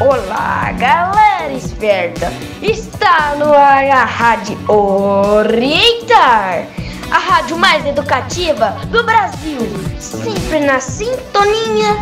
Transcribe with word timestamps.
Olá, 0.00 0.70
galera 0.78 1.52
esperta! 1.52 2.28
Está 2.62 3.34
no 3.34 3.52
ar 3.52 3.84
a 3.84 4.04
Rádio 4.04 4.56
Orientar, 4.70 6.68
a 7.10 7.18
rádio 7.18 7.58
mais 7.58 7.84
educativa 7.84 8.76
do 8.92 9.02
Brasil, 9.02 9.58
sempre 9.98 10.60
na 10.60 10.78
sintonia 10.78 11.94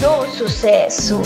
do 0.00 0.26
sucesso. 0.30 1.20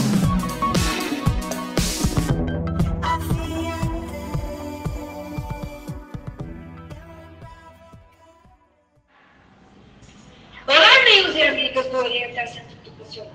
Olá, 10.67 10.89
amigos 11.03 11.37
e 11.37 11.43
amigas 11.43 11.87
do 11.87 12.03
Centro 12.03 12.77
Educacional. 12.85 13.33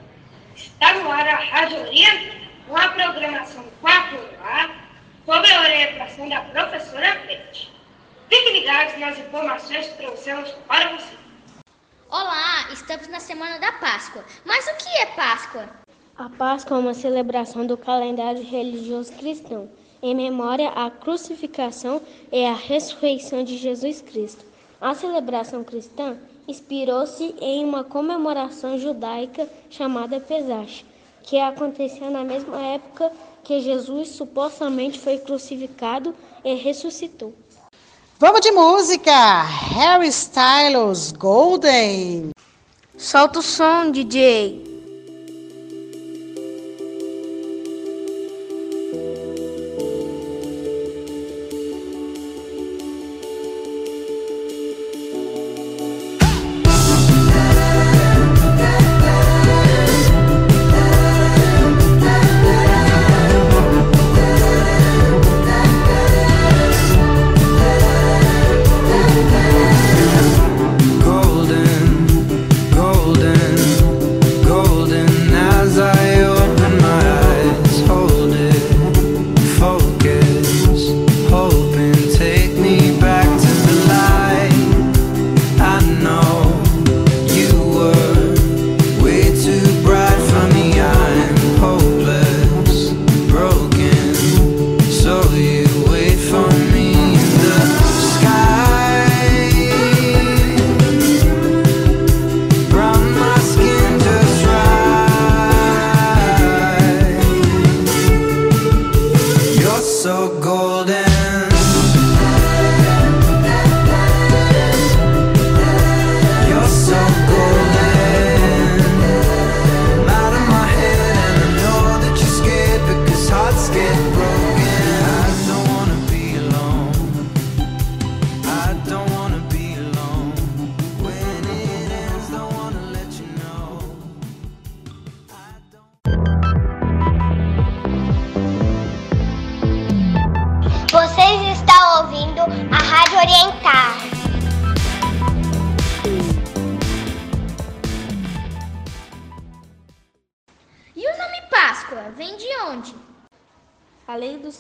Está 0.54 0.94
no 0.96 1.10
ar 1.10 1.26
a 1.26 1.36
Rádio 1.38 1.80
Orientar, 1.80 2.41
uma 2.72 2.88
programação 2.88 3.66
popular 3.82 4.88
sobre 5.26 5.52
a 5.52 5.62
orientação 5.62 6.30
da 6.30 6.40
professora 6.40 7.18
Pete. 7.28 7.70
Fiquem 8.30 8.62
ligados 8.62 8.98
nas 8.98 9.20
informações 9.20 9.88
que 9.88 9.98
trouxemos 9.98 10.50
para 10.70 10.96
você. 10.96 11.18
Olá, 12.10 12.70
estamos 12.72 13.10
na 13.10 13.20
semana 13.20 13.60
da 13.60 13.74
Páscoa. 13.74 14.24
Mas 14.46 14.66
o 14.68 14.78
que 14.78 14.90
é 15.00 15.06
Páscoa? 15.08 15.66
A 16.18 16.30
Páscoa 16.30 16.78
é 16.78 16.80
uma 16.80 16.94
celebração 16.94 17.68
do 17.68 17.76
calendário 17.76 18.42
religioso 18.42 19.12
cristão, 19.18 19.70
em 20.02 20.16
memória 20.16 20.70
à 20.70 20.90
crucificação 20.90 22.02
e 22.32 22.46
à 22.46 22.54
ressurreição 22.54 23.44
de 23.44 23.58
Jesus 23.58 24.02
Cristo. 24.02 24.46
A 24.80 24.94
celebração 24.94 25.62
cristã 25.62 26.18
inspirou-se 26.48 27.36
em 27.42 27.66
uma 27.66 27.84
comemoração 27.84 28.80
judaica 28.80 29.50
chamada 29.70 30.22
Pesach, 30.22 30.86
que 31.24 31.40
acontecia 31.40 32.10
na 32.10 32.24
mesma 32.24 32.60
época 32.60 33.12
que 33.44 33.60
Jesus 33.60 34.10
supostamente 34.10 35.00
foi 35.00 35.18
crucificado 35.18 36.16
e 36.44 36.54
ressuscitou. 36.56 37.34
Vamos 38.20 38.42
de 38.42 38.52
música! 38.52 39.42
Harry 39.42 40.08
Styles, 40.08 41.12
Golden. 41.12 42.30
Solta 42.98 43.40
o 43.40 43.42
som, 43.42 43.90
DJ. 43.90 44.71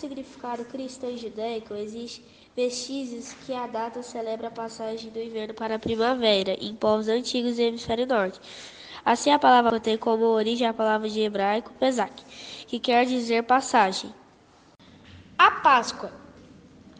Significado 0.01 0.65
cristão 0.65 1.11
e 1.11 1.17
judaico, 1.17 1.75
existem 1.75 2.25
vestígios 2.55 3.33
que 3.45 3.53
a 3.53 3.67
data 3.67 4.01
celebra 4.01 4.47
a 4.47 4.51
passagem 4.51 5.11
do 5.11 5.19
inverno 5.19 5.53
para 5.53 5.75
a 5.75 5.79
primavera 5.79 6.53
em 6.59 6.75
povos 6.75 7.07
antigos 7.07 7.55
do 7.55 7.61
hemisfério 7.61 8.07
norte. 8.07 8.39
Assim, 9.05 9.31
a 9.31 9.39
palavra 9.39 9.79
tem 9.79 9.97
como 9.97 10.25
origem 10.25 10.67
a 10.67 10.73
palavra 10.73 11.07
de 11.07 11.21
hebraico 11.21 11.71
Pesach, 11.79 12.13
que 12.67 12.79
quer 12.79 13.05
dizer 13.05 13.43
passagem. 13.43 14.13
A 15.37 15.51
Páscoa. 15.51 16.11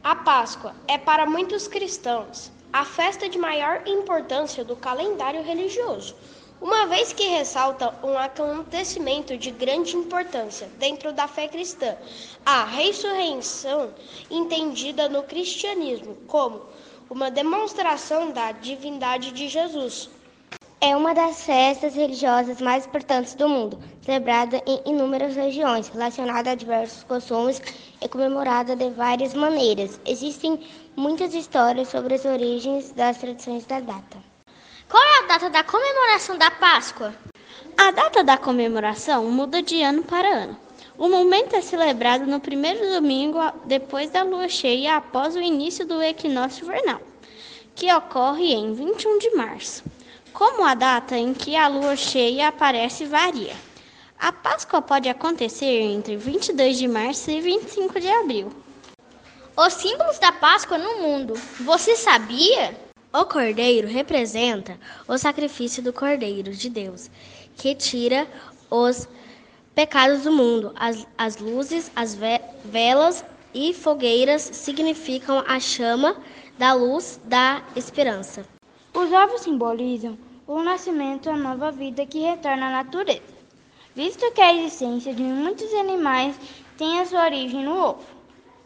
A 0.04 0.16
Páscoa 0.16 0.74
é 0.88 0.98
para 0.98 1.26
muitos 1.26 1.68
cristãos 1.68 2.52
a 2.72 2.86
festa 2.86 3.28
de 3.28 3.38
maior 3.38 3.82
importância 3.86 4.64
do 4.64 4.76
calendário 4.76 5.44
religioso, 5.44 6.16
uma 6.62 6.86
vez 6.86 7.12
que 7.12 7.24
ressalta 7.24 7.92
um 8.04 8.16
acontecimento 8.16 9.36
de 9.36 9.50
grande 9.50 9.98
importância 9.98 10.70
dentro 10.78 11.12
da 11.12 11.28
fé 11.28 11.48
cristã, 11.48 11.98
a 12.46 12.64
ressurreição 12.66 13.90
entendida 14.30 15.10
no 15.10 15.24
cristianismo 15.24 16.16
como 16.28 16.62
uma 17.10 17.32
demonstração 17.32 18.30
da 18.32 18.52
divindade 18.52 19.32
de 19.32 19.48
Jesus. 19.48 20.08
É 20.80 20.96
uma 20.96 21.14
das 21.16 21.44
festas 21.44 21.96
religiosas 21.96 22.62
mais 22.62 22.86
importantes 22.86 23.34
do 23.34 23.50
mundo, 23.50 23.80
celebrada 24.02 24.62
em 24.68 24.82
inúmeras 24.86 25.36
regiões, 25.36 25.90
relacionada 25.90 26.52
a 26.52 26.56
diversos 26.56 27.04
costumes 27.04 27.62
e 28.00 28.08
comemorada 28.08 28.76
de 28.76 28.90
várias 28.92 29.34
maneiras. 29.34 30.00
Existem 30.06 30.60
muitas 30.96 31.34
histórias 31.34 31.90
sobre 31.90 32.16
as 32.16 32.26
origens 32.26 32.92
das 32.92 33.18
tradições 33.18 33.66
da 33.66 33.80
data. 33.80 34.31
Qual 34.92 35.02
é 35.02 35.20
a 35.20 35.28
data 35.28 35.50
da 35.50 35.64
comemoração 35.64 36.38
da 36.38 36.52
Páscoa? 36.52 37.16
A 37.78 37.92
data 37.92 38.26
da 38.26 38.38
comemoração 38.38 39.24
muda 39.32 39.62
de 39.62 39.82
ano 39.82 40.04
para 40.04 40.28
ano. 40.28 40.60
O 40.98 41.08
momento 41.08 41.56
é 41.56 41.62
celebrado 41.62 42.28
no 42.28 42.42
primeiro 42.42 42.92
domingo 42.92 43.40
depois 43.64 44.10
da 44.10 44.22
lua 44.22 44.50
cheia, 44.50 44.98
após 44.98 45.34
o 45.34 45.40
início 45.40 45.86
do 45.88 46.04
equinócio 46.04 46.66
vernal, 46.66 47.00
que 47.74 47.90
ocorre 47.94 48.52
em 48.52 48.74
21 48.74 49.18
de 49.18 49.34
março. 49.34 49.82
Como 50.34 50.66
a 50.66 50.74
data 50.74 51.18
em 51.18 51.34
que 51.34 51.56
a 51.56 51.70
lua 51.70 51.96
cheia 51.96 52.50
aparece 52.50 53.06
varia. 53.06 53.56
A 54.20 54.34
Páscoa 54.34 54.82
pode 54.82 55.08
acontecer 55.08 55.84
entre 55.84 56.18
22 56.18 56.78
de 56.78 56.90
março 56.90 57.32
e 57.32 57.40
25 57.40 57.98
de 57.98 58.10
abril. 58.10 58.52
Os 59.56 59.72
símbolos 59.72 60.20
da 60.20 60.34
Páscoa 60.34 60.78
no 60.78 61.02
mundo. 61.02 61.36
Você 61.62 61.96
sabia? 61.96 62.91
O 63.14 63.26
cordeiro 63.26 63.90
representa 63.90 64.80
o 65.06 65.18
sacrifício 65.18 65.84
do 65.84 65.92
cordeiro 65.92 66.52
de 66.54 66.70
Deus, 66.70 67.12
que 67.58 67.76
tira 67.76 68.26
os 68.70 69.06
pecados 69.76 70.24
do 70.24 70.32
mundo. 70.32 70.72
As, 70.78 71.06
as 71.18 71.36
luzes, 71.38 71.92
as 71.94 72.16
ve- 72.16 72.40
velas 72.64 73.26
e 73.54 73.74
fogueiras 73.74 74.42
significam 74.54 75.44
a 75.46 75.60
chama 75.60 76.16
da 76.58 76.72
luz 76.74 77.20
da 77.26 77.62
esperança. 77.76 78.46
Os 78.94 79.12
ovos 79.12 79.42
simbolizam 79.42 80.18
o 80.48 80.64
nascimento 80.64 81.30
a 81.30 81.36
nova 81.36 81.70
vida 81.70 82.06
que 82.06 82.20
retorna 82.20 82.68
à 82.68 82.84
natureza, 82.84 83.22
visto 83.94 84.32
que 84.32 84.40
a 84.42 84.54
existência 84.56 85.14
de 85.14 85.22
muitos 85.22 85.74
animais 85.74 86.36
tem 86.78 87.02
a 87.02 87.06
sua 87.06 87.26
origem 87.26 87.66
no 87.66 87.78
ovo. 87.78 88.06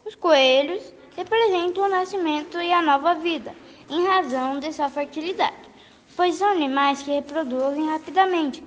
Os 0.06 0.14
coelhos 0.14 0.84
representam 1.18 1.86
o 1.86 1.90
nascimento 1.90 2.62
e 2.62 2.72
a 2.72 2.82
nova 2.82 3.16
vida, 3.16 3.56
em 3.90 4.06
razão 4.08 4.60
de 4.60 4.72
sua 4.74 4.90
fertilidade, 4.90 5.70
pois 6.16 6.36
são 6.36 6.50
animais 6.50 7.02
que 7.02 7.12
reproduzem 7.12 7.88
rapidamente 7.90 8.64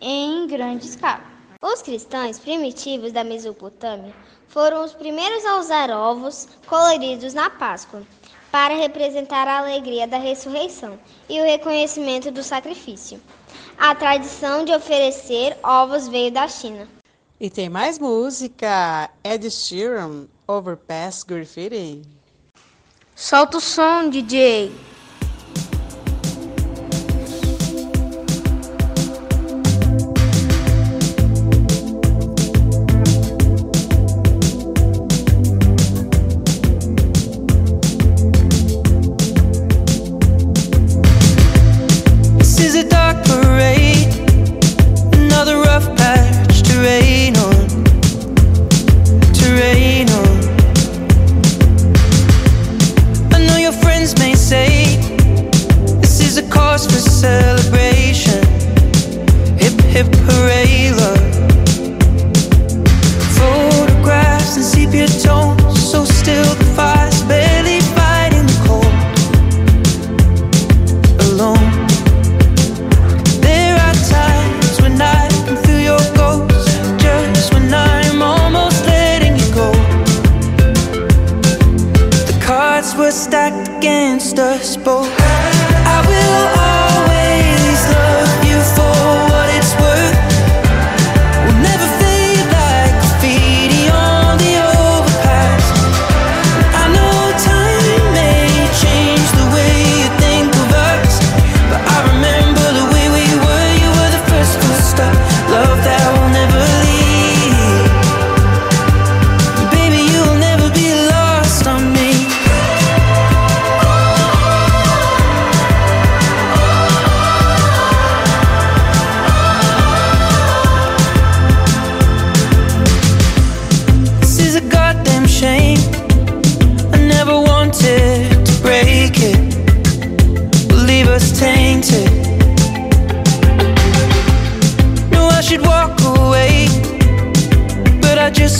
em 0.00 0.46
grande 0.46 0.86
escala. 0.86 1.24
Os 1.62 1.82
cristãos 1.82 2.38
primitivos 2.38 3.12
da 3.12 3.24
Mesopotâmia 3.24 4.14
foram 4.46 4.84
os 4.84 4.94
primeiros 4.94 5.44
a 5.44 5.58
usar 5.58 5.90
ovos 5.90 6.48
coloridos 6.66 7.34
na 7.34 7.50
Páscoa 7.50 8.02
para 8.50 8.74
representar 8.74 9.46
a 9.46 9.58
alegria 9.58 10.06
da 10.06 10.18
ressurreição 10.18 10.98
e 11.28 11.40
o 11.40 11.44
reconhecimento 11.44 12.30
do 12.30 12.42
sacrifício. 12.42 13.20
A 13.76 13.94
tradição 13.94 14.64
de 14.64 14.72
oferecer 14.72 15.56
ovos 15.62 16.08
veio 16.08 16.32
da 16.32 16.48
China. 16.48 16.88
E 17.40 17.48
tem 17.48 17.68
mais 17.68 17.98
música. 17.98 19.10
Ed 19.22 19.50
Sheeran, 19.50 20.26
Overpass 20.46 21.22
Graffiti. 21.22 22.02
Solta 23.20 23.56
o 23.56 23.60
som, 23.60 24.10
DJ. 24.10 24.70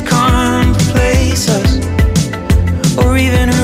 Can't 0.03 0.77
replace 0.77 1.49
us 1.49 1.79
or 2.99 3.17
even 3.17 3.58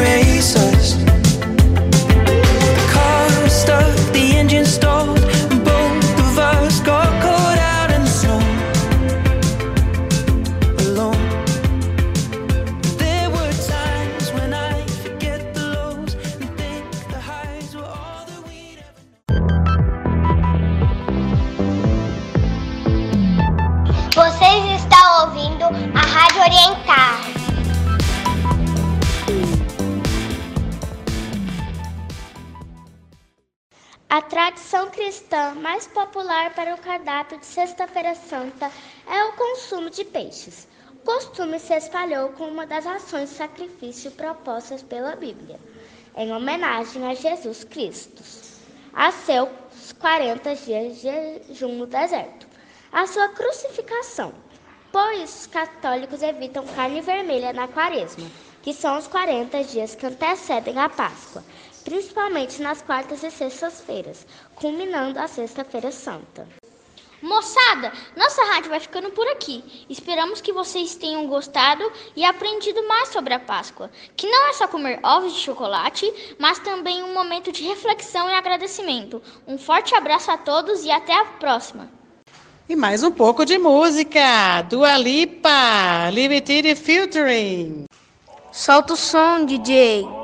tradição 34.55 34.89
cristã 34.89 35.53
mais 35.57 35.85
popular 35.89 36.55
para 36.55 36.75
o 36.75 36.79
cardápio 36.79 37.39
de 37.39 37.45
Sexta-feira 37.45 38.15
Santa 38.15 38.71
é 39.05 39.25
o 39.25 39.33
consumo 39.33 39.91
de 39.91 40.05
peixes. 40.05 40.69
O 40.93 40.99
costume 40.99 41.59
se 41.59 41.75
espalhou 41.75 42.29
com 42.31 42.45
uma 42.45 42.65
das 42.65 42.87
ações 42.87 43.31
de 43.31 43.35
sacrifício 43.35 44.13
propostas 44.13 44.81
pela 44.81 45.17
Bíblia, 45.17 45.59
em 46.17 46.33
homenagem 46.33 47.05
a 47.05 47.15
Jesus 47.15 47.65
Cristo, 47.65 48.23
a 48.93 49.11
seus 49.11 49.49
40 49.99 50.55
dias 50.55 50.95
de 50.95 51.01
jejum 51.03 51.75
no 51.75 51.87
deserto, 51.87 52.47
a 52.93 53.09
sua 53.09 53.29
crucificação. 53.31 54.33
Pois 54.93 55.41
os 55.41 55.47
católicos 55.49 56.23
evitam 56.23 56.65
carne 56.69 57.01
vermelha 57.01 57.53
na 57.53 57.67
quaresma, 57.67 58.31
que 58.63 58.73
são 58.73 58.99
os 58.99 59.09
40 59.09 59.65
dias 59.65 59.97
que 59.97 60.07
antecedem 60.07 60.79
a 60.79 60.89
Páscoa, 60.89 61.43
principalmente 61.85 62.61
nas 62.63 62.83
quartas 62.83 63.23
e 63.23 63.31
sextas-feiras, 63.31 64.27
culminando 64.55 65.19
a 65.19 65.29
Sexta-feira 65.29 65.93
Santa. 65.93 66.49
Moçada, 67.25 67.91
nossa 68.15 68.45
rádio 68.45 68.69
vai 68.69 68.81
ficando 68.81 69.11
por 69.11 69.27
aqui. 69.29 69.87
Esperamos 69.89 70.43
que 70.43 70.53
vocês 70.53 70.95
tenham 70.95 71.27
gostado 71.27 71.91
e 72.15 72.23
aprendido 72.23 72.87
mais 72.87 73.09
sobre 73.09 73.33
a 73.33 73.41
Páscoa, 73.41 73.91
que 74.15 74.29
não 74.29 74.49
é 74.49 74.53
só 74.53 74.69
comer 74.69 75.01
ovos 75.03 75.33
de 75.33 75.41
chocolate, 75.41 76.13
mas 76.39 76.59
também 76.59 77.03
um 77.03 77.15
momento 77.15 77.51
de 77.51 77.63
reflexão 77.63 78.29
e 78.29 78.35
agradecimento. 78.35 79.23
Um 79.47 79.57
forte 79.57 79.95
abraço 79.95 80.31
a 80.31 80.37
todos 80.37 80.85
e 80.85 80.91
até 80.91 81.19
a 81.19 81.25
próxima. 81.25 81.89
E 82.69 82.77
mais 82.77 83.03
um 83.03 83.11
pouco 83.11 83.47
de 83.47 83.57
música. 83.57 84.61
Dua 84.69 84.99
Lipa, 84.99 86.11
Limited 86.13 86.75
Filtering. 86.77 87.85
Solta 88.53 88.93
o 88.93 88.97
som, 88.97 89.47
DJ. 89.47 90.24